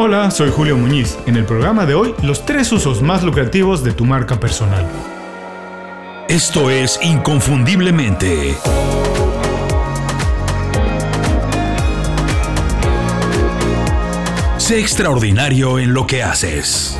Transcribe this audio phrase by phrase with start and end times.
[0.00, 1.18] Hola, soy Julio Muñiz.
[1.26, 4.86] En el programa de hoy, los tres usos más lucrativos de tu marca personal.
[6.28, 8.54] Esto es Inconfundiblemente.
[14.56, 16.96] Sé extraordinario en lo que haces.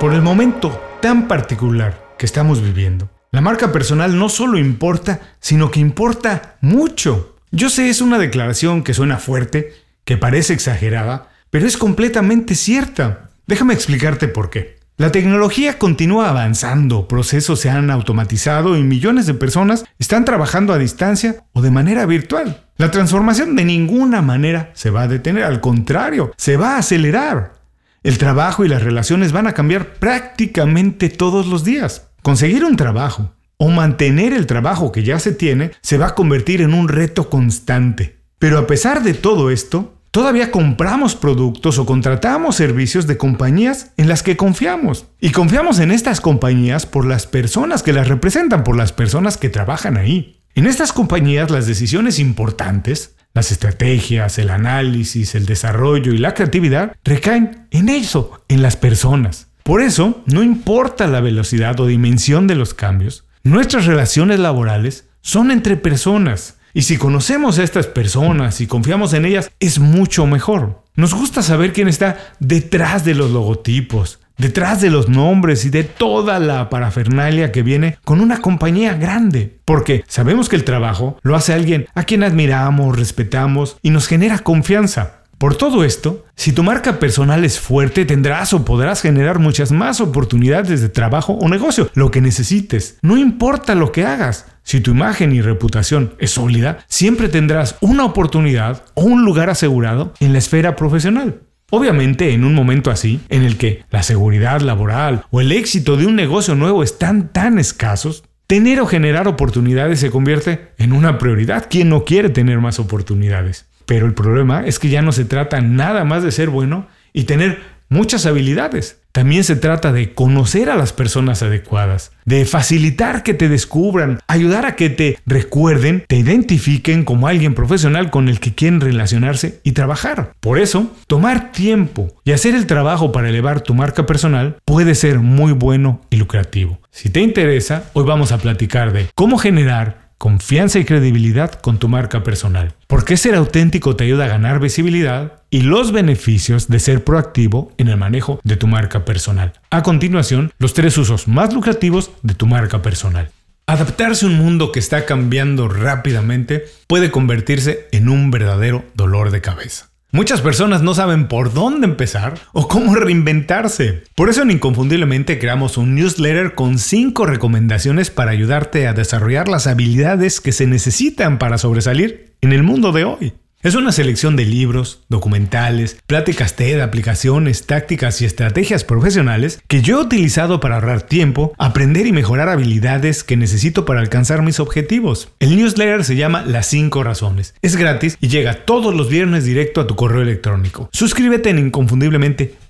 [0.00, 5.70] Por el momento tan particular que estamos viviendo, la marca personal no solo importa, sino
[5.70, 7.36] que importa mucho.
[7.50, 13.30] Yo sé, es una declaración que suena fuerte, que parece exagerada, pero es completamente cierta.
[13.46, 14.76] Déjame explicarte por qué.
[14.96, 20.78] La tecnología continúa avanzando, procesos se han automatizado y millones de personas están trabajando a
[20.78, 22.64] distancia o de manera virtual.
[22.78, 27.54] La transformación de ninguna manera se va a detener, al contrario, se va a acelerar.
[28.02, 32.08] El trabajo y las relaciones van a cambiar prácticamente todos los días.
[32.22, 36.62] Conseguir un trabajo o mantener el trabajo que ya se tiene se va a convertir
[36.62, 38.16] en un reto constante.
[38.38, 44.08] Pero a pesar de todo esto, todavía compramos productos o contratamos servicios de compañías en
[44.08, 45.08] las que confiamos.
[45.20, 49.50] Y confiamos en estas compañías por las personas que las representan, por las personas que
[49.50, 50.40] trabajan ahí.
[50.54, 56.96] En estas compañías las decisiones importantes, las estrategias, el análisis, el desarrollo y la creatividad
[57.04, 59.48] recaen en eso, en las personas.
[59.64, 65.50] Por eso, no importa la velocidad o dimensión de los cambios, nuestras relaciones laborales son
[65.50, 66.55] entre personas.
[66.76, 70.82] Y si conocemos a estas personas y confiamos en ellas, es mucho mejor.
[70.94, 75.84] Nos gusta saber quién está detrás de los logotipos, detrás de los nombres y de
[75.84, 79.56] toda la parafernalia que viene con una compañía grande.
[79.64, 84.40] Porque sabemos que el trabajo lo hace alguien a quien admiramos, respetamos y nos genera
[84.40, 85.22] confianza.
[85.38, 90.00] Por todo esto, si tu marca personal es fuerte, tendrás o podrás generar muchas más
[90.00, 92.98] oportunidades de trabajo o negocio, lo que necesites.
[93.02, 94.46] No importa lo que hagas.
[94.62, 100.14] Si tu imagen y reputación es sólida, siempre tendrás una oportunidad o un lugar asegurado
[100.20, 101.42] en la esfera profesional.
[101.70, 106.06] Obviamente, en un momento así, en el que la seguridad laboral o el éxito de
[106.06, 111.66] un negocio nuevo están tan escasos, tener o generar oportunidades se convierte en una prioridad.
[111.68, 113.65] ¿Quién no quiere tener más oportunidades?
[113.86, 117.24] Pero el problema es que ya no se trata nada más de ser bueno y
[117.24, 119.00] tener muchas habilidades.
[119.12, 124.66] También se trata de conocer a las personas adecuadas, de facilitar que te descubran, ayudar
[124.66, 129.72] a que te recuerden, te identifiquen como alguien profesional con el que quieren relacionarse y
[129.72, 130.32] trabajar.
[130.40, 135.20] Por eso, tomar tiempo y hacer el trabajo para elevar tu marca personal puede ser
[135.20, 136.78] muy bueno y lucrativo.
[136.90, 141.88] Si te interesa, hoy vamos a platicar de cómo generar confianza y credibilidad con tu
[141.88, 142.74] marca personal.
[142.86, 147.88] Porque ser auténtico te ayuda a ganar visibilidad y los beneficios de ser proactivo en
[147.88, 149.52] el manejo de tu marca personal.
[149.70, 153.30] A continuación, los tres usos más lucrativos de tu marca personal.
[153.66, 159.40] Adaptarse a un mundo que está cambiando rápidamente puede convertirse en un verdadero dolor de
[159.40, 159.90] cabeza.
[160.12, 164.04] Muchas personas no saben por dónde empezar o cómo reinventarse.
[164.14, 169.66] Por eso en Inconfundiblemente creamos un newsletter con 5 recomendaciones para ayudarte a desarrollar las
[169.66, 173.32] habilidades que se necesitan para sobresalir en el mundo de hoy.
[173.62, 179.98] Es una selección de libros, documentales, pláticas TED, aplicaciones, tácticas y estrategias profesionales que yo
[179.98, 185.30] he utilizado para ahorrar tiempo, aprender y mejorar habilidades que necesito para alcanzar mis objetivos.
[185.40, 187.54] El newsletter se llama Las 5 Razones.
[187.62, 190.90] Es gratis y llega todos los viernes directo a tu correo electrónico.
[190.92, 192.65] Suscríbete en inconfundiblemente.com.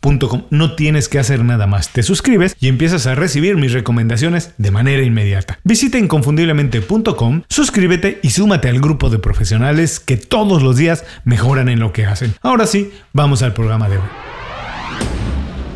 [0.50, 1.92] No tienes que hacer nada más.
[1.92, 5.58] Te suscribes y empiezas a recibir mis recomendaciones de manera inmediata.
[5.64, 11.80] Visita inconfundiblemente.com, suscríbete y súmate al grupo de profesionales que todos los días mejoran en
[11.80, 12.34] lo que hacen.
[12.42, 14.04] Ahora sí, vamos al programa de hoy.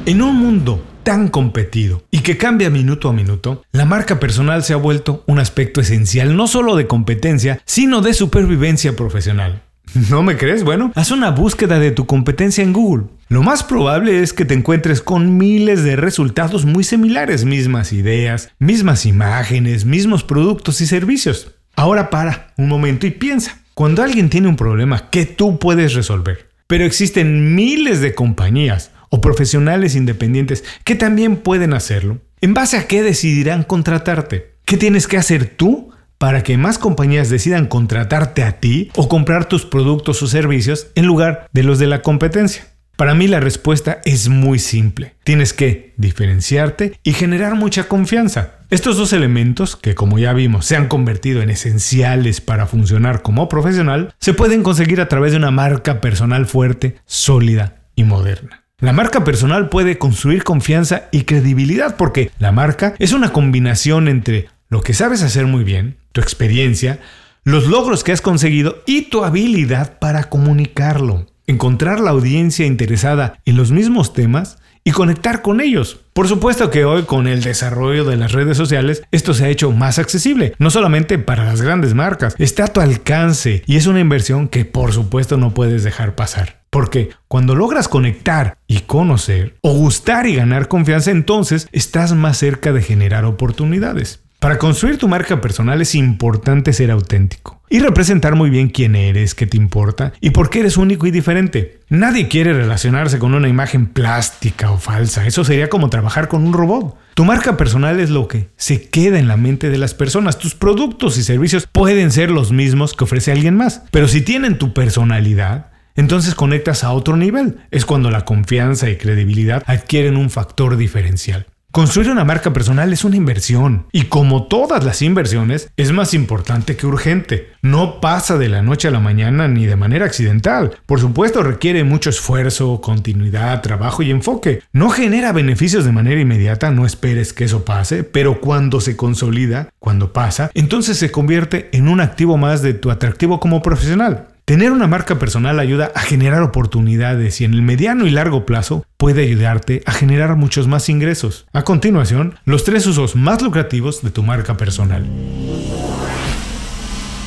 [0.06, 4.72] En un mundo tan competido y que cambia minuto a minuto, la marca personal se
[4.72, 9.62] ha vuelto un aspecto esencial no solo de competencia, sino de supervivencia profesional.
[10.10, 10.64] ¿No me crees?
[10.64, 13.06] Bueno, haz una búsqueda de tu competencia en Google.
[13.28, 18.50] Lo más probable es que te encuentres con miles de resultados muy similares, mismas ideas,
[18.58, 21.54] mismas imágenes, mismos productos y servicios.
[21.76, 23.58] Ahora para un momento y piensa.
[23.74, 29.20] Cuando alguien tiene un problema que tú puedes resolver, pero existen miles de compañías o
[29.20, 34.54] profesionales independientes que también pueden hacerlo, ¿en base a qué decidirán contratarte?
[34.64, 39.46] ¿Qué tienes que hacer tú para que más compañías decidan contratarte a ti o comprar
[39.46, 42.66] tus productos o servicios en lugar de los de la competencia?
[42.96, 45.14] Para mí la respuesta es muy simple.
[45.24, 48.56] Tienes que diferenciarte y generar mucha confianza.
[48.68, 53.48] Estos dos elementos, que como ya vimos se han convertido en esenciales para funcionar como
[53.48, 58.64] profesional, se pueden conseguir a través de una marca personal fuerte, sólida y moderna.
[58.78, 64.48] La marca personal puede construir confianza y credibilidad porque la marca es una combinación entre
[64.68, 67.00] lo que sabes hacer muy bien, tu experiencia,
[67.44, 71.26] los logros que has conseguido y tu habilidad para comunicarlo.
[71.46, 76.00] encontrar la audiencia interesada en los mismos temas y conectar con ellos.
[76.12, 79.72] Por supuesto que hoy con el desarrollo de las redes sociales esto se ha hecho
[79.72, 84.00] más accesible, no solamente para las grandes marcas, está a tu alcance y es una
[84.00, 86.60] inversión que por supuesto no puedes dejar pasar.
[86.70, 92.72] Porque cuando logras conectar y conocer, o gustar y ganar confianza, entonces estás más cerca
[92.72, 94.20] de generar oportunidades.
[94.40, 99.34] Para construir tu marca personal es importante ser auténtico y representar muy bien quién eres,
[99.34, 101.80] qué te importa y por qué eres único y diferente.
[101.90, 106.54] Nadie quiere relacionarse con una imagen plástica o falsa, eso sería como trabajar con un
[106.54, 106.96] robot.
[107.12, 110.38] Tu marca personal es lo que se queda en la mente de las personas.
[110.38, 114.56] Tus productos y servicios pueden ser los mismos que ofrece alguien más, pero si tienen
[114.56, 115.66] tu personalidad,
[115.96, 117.58] entonces conectas a otro nivel.
[117.70, 121.46] Es cuando la confianza y credibilidad adquieren un factor diferencial.
[121.72, 126.74] Construir una marca personal es una inversión y como todas las inversiones es más importante
[126.76, 127.52] que urgente.
[127.62, 130.78] No pasa de la noche a la mañana ni de manera accidental.
[130.84, 134.64] Por supuesto requiere mucho esfuerzo, continuidad, trabajo y enfoque.
[134.72, 139.68] No genera beneficios de manera inmediata, no esperes que eso pase, pero cuando se consolida,
[139.78, 144.29] cuando pasa, entonces se convierte en un activo más de tu atractivo como profesional.
[144.50, 148.84] Tener una marca personal ayuda a generar oportunidades y en el mediano y largo plazo
[148.96, 151.46] puede ayudarte a generar muchos más ingresos.
[151.52, 155.06] A continuación, los tres usos más lucrativos de tu marca personal.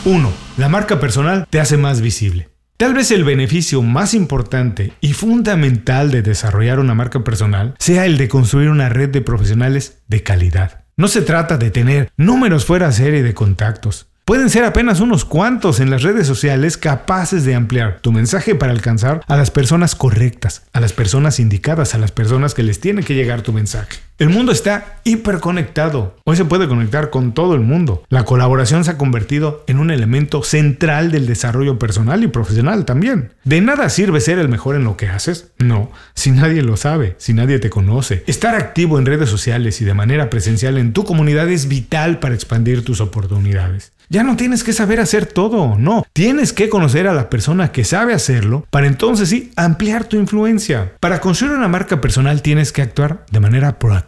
[0.04, 0.34] 1.
[0.58, 2.50] La marca personal te hace más visible.
[2.76, 8.18] Tal vez el beneficio más importante y fundamental de desarrollar una marca personal sea el
[8.18, 10.84] de construir una red de profesionales de calidad.
[10.98, 14.13] No se trata de tener números fuera de serie de contactos.
[14.26, 18.72] Pueden ser apenas unos cuantos en las redes sociales capaces de ampliar tu mensaje para
[18.72, 23.04] alcanzar a las personas correctas, a las personas indicadas, a las personas que les tiene
[23.04, 23.98] que llegar tu mensaje.
[24.20, 26.16] El mundo está hiperconectado.
[26.24, 28.04] Hoy se puede conectar con todo el mundo.
[28.10, 33.34] La colaboración se ha convertido en un elemento central del desarrollo personal y profesional también.
[33.44, 35.52] De nada sirve ser el mejor en lo que haces.
[35.58, 38.24] No, si nadie lo sabe, si nadie te conoce.
[38.28, 42.36] Estar activo en redes sociales y de manera presencial en tu comunidad es vital para
[42.36, 43.94] expandir tus oportunidades.
[44.10, 46.06] Ya no tienes que saber hacer todo, no.
[46.14, 50.94] Tienes que conocer a la persona que sabe hacerlo para entonces sí ampliar tu influencia.
[51.00, 54.03] Para construir una marca personal tienes que actuar de manera proactiva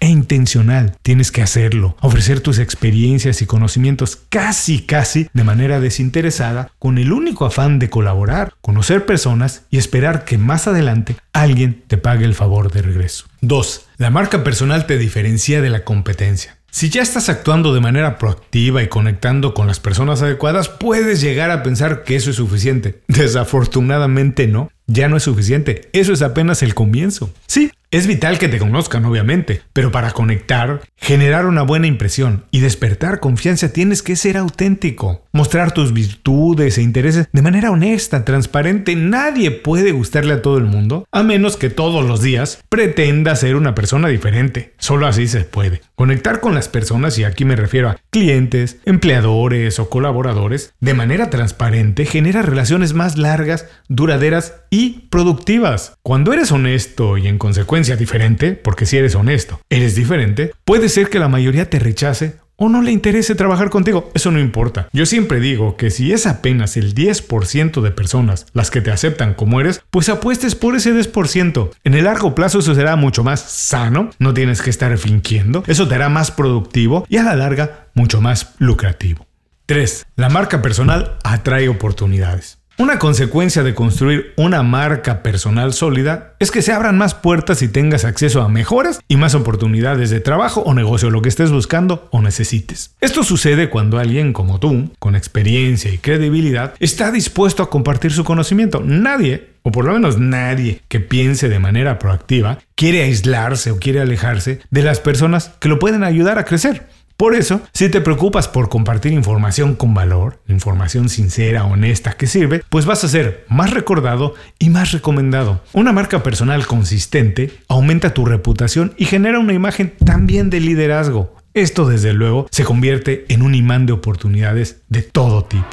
[0.00, 0.96] e intencional.
[1.02, 7.12] Tienes que hacerlo, ofrecer tus experiencias y conocimientos casi casi de manera desinteresada con el
[7.12, 12.34] único afán de colaborar, conocer personas y esperar que más adelante alguien te pague el
[12.34, 13.26] favor de regreso.
[13.42, 13.86] 2.
[13.98, 16.56] La marca personal te diferencia de la competencia.
[16.72, 21.50] Si ya estás actuando de manera proactiva y conectando con las personas adecuadas, puedes llegar
[21.50, 23.00] a pensar que eso es suficiente.
[23.08, 25.88] Desafortunadamente no, ya no es suficiente.
[25.92, 27.32] Eso es apenas el comienzo.
[27.46, 32.60] Sí, es vital que te conozcan, obviamente, pero para conectar, generar una buena impresión y
[32.60, 38.94] despertar confianza tienes que ser auténtico, mostrar tus virtudes e intereses de manera honesta, transparente.
[38.94, 43.56] Nadie puede gustarle a todo el mundo, a menos que todos los días pretenda ser
[43.56, 44.72] una persona diferente.
[44.78, 45.80] Solo así se puede.
[45.96, 51.28] Conectar con las personas, y aquí me refiero a clientes, empleadores o colaboradores, de manera
[51.28, 55.92] transparente genera relaciones más largas, duraderas y productivas.
[56.02, 61.10] Cuando eres honesto y en consecuencia diferente, porque si eres honesto, eres diferente, puede ser
[61.10, 64.10] que la mayoría te rechace o no le interese trabajar contigo.
[64.14, 64.88] Eso no importa.
[64.94, 69.34] Yo siempre digo que si es apenas el 10% de personas las que te aceptan
[69.34, 71.70] como eres, pues apuestes por ese 10%.
[71.84, 75.88] En el largo plazo eso será mucho más sano, no tienes que estar fingiendo, eso
[75.88, 79.26] te hará más productivo y a la larga mucho más lucrativo.
[79.66, 80.06] 3.
[80.16, 82.59] La marca personal atrae oportunidades.
[82.78, 87.68] Una consecuencia de construir una marca personal sólida es que se abran más puertas y
[87.68, 92.08] tengas acceso a mejoras y más oportunidades de trabajo o negocio, lo que estés buscando
[92.10, 92.94] o necesites.
[93.00, 98.24] Esto sucede cuando alguien como tú, con experiencia y credibilidad, está dispuesto a compartir su
[98.24, 98.82] conocimiento.
[98.82, 104.00] Nadie o por lo menos nadie que piense de manera proactiva, quiere aislarse o quiere
[104.00, 106.86] alejarse de las personas que lo pueden ayudar a crecer.
[107.20, 112.62] Por eso, si te preocupas por compartir información con valor, información sincera, honesta, que sirve,
[112.70, 115.60] pues vas a ser más recordado y más recomendado.
[115.74, 121.36] Una marca personal consistente aumenta tu reputación y genera una imagen también de liderazgo.
[121.52, 125.66] Esto desde luego se convierte en un imán de oportunidades de todo tipo.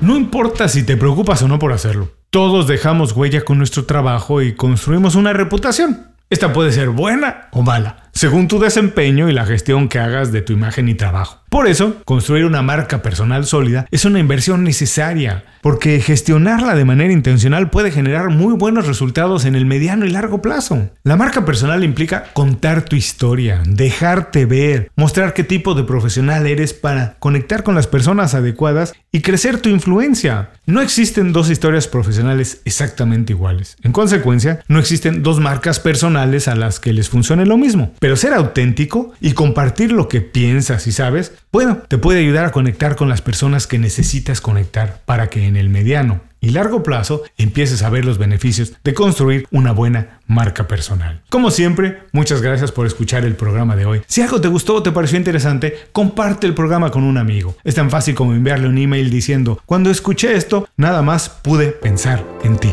[0.00, 2.12] No importa si te preocupas o no por hacerlo.
[2.30, 6.06] Todos dejamos huella con nuestro trabajo y construimos una reputación.
[6.30, 10.42] Esta puede ser buena o mala, según tu desempeño y la gestión que hagas de
[10.42, 11.38] tu imagen y trabajo.
[11.48, 17.12] Por eso, construir una marca personal sólida es una inversión necesaria, porque gestionarla de manera
[17.12, 20.90] intencional puede generar muy buenos resultados en el mediano y largo plazo.
[21.04, 26.74] La marca personal implica contar tu historia, dejarte ver, mostrar qué tipo de profesional eres
[26.74, 30.50] para conectar con las personas adecuadas y crecer tu influencia.
[30.66, 33.76] No existen dos historias profesionales exactamente iguales.
[33.82, 37.94] En consecuencia, no existen dos marcas personales a las que les funcione lo mismo.
[38.00, 42.52] Pero ser auténtico y compartir lo que piensas y sabes, bueno, te puede ayudar a
[42.52, 47.22] conectar con las personas que necesitas conectar para que en el mediano y largo plazo
[47.36, 51.22] empieces a ver los beneficios de construir una buena marca personal.
[51.30, 54.02] Como siempre, muchas gracias por escuchar el programa de hoy.
[54.06, 57.56] Si algo te gustó o te pareció interesante, comparte el programa con un amigo.
[57.64, 62.24] Es tan fácil como enviarle un email diciendo, cuando escuché esto, nada más pude pensar
[62.44, 62.72] en ti.